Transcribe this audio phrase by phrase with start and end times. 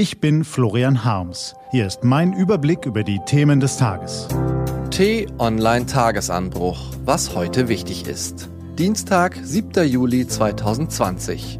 [0.00, 1.54] Ich bin Florian Harms.
[1.72, 4.28] Hier ist mein Überblick über die Themen des Tages.
[4.90, 6.94] T-Online Tagesanbruch.
[7.04, 8.48] Was heute wichtig ist.
[8.78, 9.86] Dienstag, 7.
[9.86, 11.58] Juli 2020.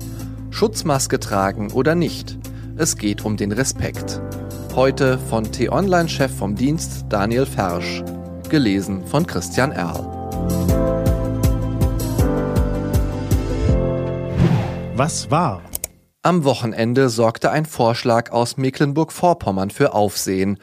[0.49, 2.39] Schutzmaske tragen oder nicht.
[2.79, 4.23] Es geht um den Respekt.
[4.75, 8.03] Heute von T-Online-Chef vom Dienst Daniel Fersch.
[8.49, 10.01] Gelesen von Christian Erl.
[14.97, 15.61] Was war?
[16.23, 20.59] Am Wochenende sorgte ein Vorschlag aus Mecklenburg-Vorpommern für Aufsehen.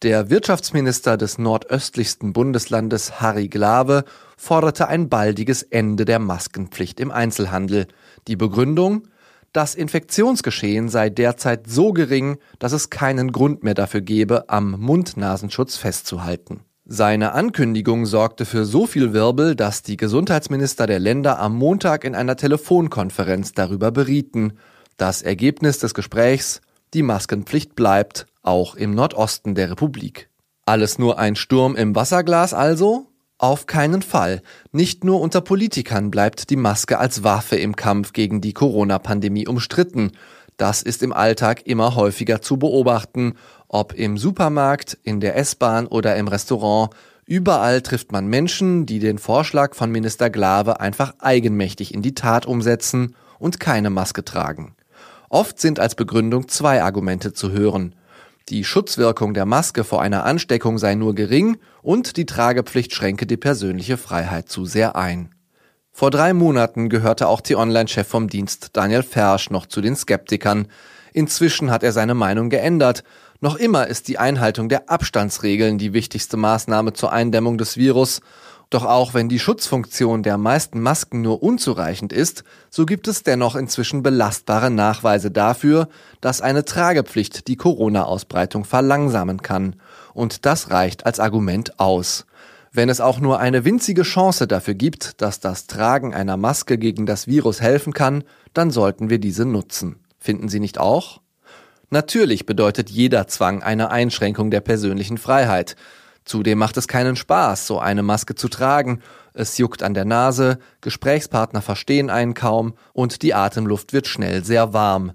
[0.00, 4.04] Der Wirtschaftsminister des nordöstlichsten Bundeslandes Harry Glawe
[4.38, 7.88] forderte ein baldiges Ende der Maskenpflicht im Einzelhandel.
[8.26, 9.06] Die Begründung?
[9.52, 15.76] Das Infektionsgeschehen sei derzeit so gering, dass es keinen Grund mehr dafür gebe, am Mund-Nasenschutz
[15.76, 16.60] festzuhalten.
[16.86, 22.14] Seine Ankündigung sorgte für so viel Wirbel, dass die Gesundheitsminister der Länder am Montag in
[22.14, 24.54] einer Telefonkonferenz darüber berieten.
[25.02, 26.60] Das Ergebnis des Gesprächs,
[26.94, 30.30] die Maskenpflicht bleibt, auch im Nordosten der Republik.
[30.64, 33.08] Alles nur ein Sturm im Wasserglas also?
[33.36, 34.42] Auf keinen Fall.
[34.70, 40.12] Nicht nur unter Politikern bleibt die Maske als Waffe im Kampf gegen die Corona-Pandemie umstritten.
[40.56, 43.34] Das ist im Alltag immer häufiger zu beobachten,
[43.66, 46.94] ob im Supermarkt, in der S-Bahn oder im Restaurant.
[47.26, 52.46] Überall trifft man Menschen, die den Vorschlag von Minister Glawe einfach eigenmächtig in die Tat
[52.46, 54.76] umsetzen und keine Maske tragen.
[55.32, 57.94] Oft sind als Begründung zwei Argumente zu hören.
[58.50, 63.38] Die Schutzwirkung der Maske vor einer Ansteckung sei nur gering und die Tragepflicht schränke die
[63.38, 65.34] persönliche Freiheit zu sehr ein.
[65.90, 70.68] Vor drei Monaten gehörte auch T-Online-Chef vom Dienst Daniel Fersch noch zu den Skeptikern.
[71.14, 73.02] Inzwischen hat er seine Meinung geändert.
[73.40, 78.20] Noch immer ist die Einhaltung der Abstandsregeln die wichtigste Maßnahme zur Eindämmung des Virus
[78.74, 83.56] doch auch wenn die Schutzfunktion der meisten Masken nur unzureichend ist, so gibt es dennoch
[83.56, 85.88] inzwischen belastbare Nachweise dafür,
[86.20, 89.76] dass eine Tragepflicht die Corona-Ausbreitung verlangsamen kann.
[90.14, 92.26] Und das reicht als Argument aus.
[92.72, 97.04] Wenn es auch nur eine winzige Chance dafür gibt, dass das Tragen einer Maske gegen
[97.04, 99.96] das Virus helfen kann, dann sollten wir diese nutzen.
[100.18, 101.20] Finden Sie nicht auch?
[101.90, 105.76] Natürlich bedeutet jeder Zwang eine Einschränkung der persönlichen Freiheit.
[106.24, 109.00] Zudem macht es keinen Spaß, so eine Maske zu tragen.
[109.34, 114.72] Es juckt an der Nase, Gesprächspartner verstehen einen kaum und die Atemluft wird schnell sehr
[114.72, 115.12] warm.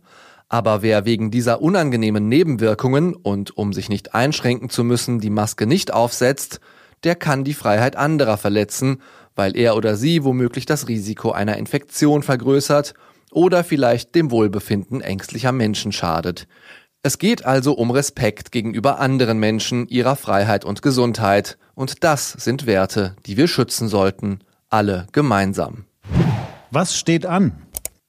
[0.50, 5.68] Aber wer wegen dieser unangenehmen Nebenwirkungen und um sich nicht einschränken zu müssen die Maske
[5.68, 6.60] nicht aufsetzt,
[7.04, 9.02] der kann die Freiheit anderer verletzen,
[9.36, 12.94] weil er oder sie womöglich das Risiko einer Infektion vergrößert
[13.32, 16.48] oder vielleicht dem Wohlbefinden ängstlicher Menschen schadet.
[17.08, 21.58] Es geht also um Respekt gegenüber anderen Menschen, ihrer Freiheit und Gesundheit.
[21.74, 25.86] Und das sind Werte, die wir schützen sollten, alle gemeinsam.
[26.70, 27.54] Was steht an?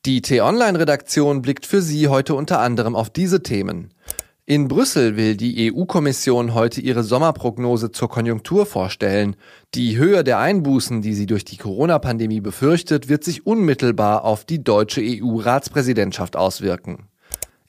[0.05, 3.95] Die T-Online-Redaktion blickt für Sie heute unter anderem auf diese Themen.
[4.47, 9.37] In Brüssel will die EU-Kommission heute ihre Sommerprognose zur Konjunktur vorstellen.
[9.77, 14.65] Die Höhe der Einbußen, die sie durch die Corona-Pandemie befürchtet, wird sich unmittelbar auf die
[14.65, 17.07] deutsche EU-Ratspräsidentschaft auswirken.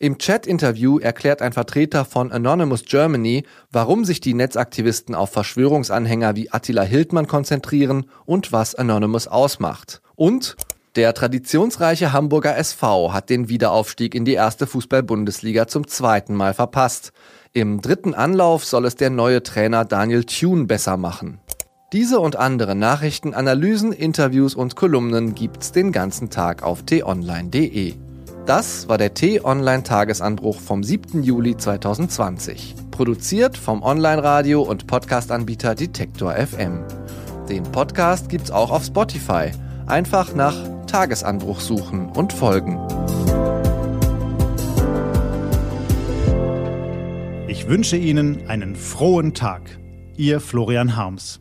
[0.01, 6.49] Im Chat-Interview erklärt ein Vertreter von Anonymous Germany, warum sich die Netzaktivisten auf Verschwörungsanhänger wie
[6.49, 10.01] Attila Hildmann konzentrieren und was Anonymous ausmacht.
[10.15, 10.55] Und
[10.95, 17.11] der traditionsreiche Hamburger SV hat den Wiederaufstieg in die erste Fußball-Bundesliga zum zweiten Mal verpasst.
[17.51, 21.41] Im dritten Anlauf soll es der neue Trainer Daniel Thune besser machen.
[21.91, 27.95] Diese und andere Nachrichten, Analysen, Interviews und Kolumnen gibt's den ganzen Tag auf t-online.de.
[28.45, 31.23] Das war der T-Online-Tagesanbruch vom 7.
[31.23, 32.75] Juli 2020.
[32.91, 36.83] Produziert vom Online-Radio- und Podcast-Anbieter Detektor FM.
[37.47, 39.51] Den Podcast gibt's auch auf Spotify.
[39.85, 40.55] Einfach nach
[40.87, 42.77] Tagesanbruch suchen und folgen.
[47.47, 49.61] Ich wünsche Ihnen einen frohen Tag.
[50.17, 51.39] Ihr Florian Harms.